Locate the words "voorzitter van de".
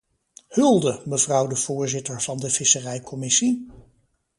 1.55-2.49